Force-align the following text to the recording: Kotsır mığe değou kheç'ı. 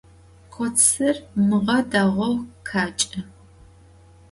Kotsır 0.53 1.15
mığe 1.47 1.79
değou 1.91 2.35
kheç'ı. 2.67 3.21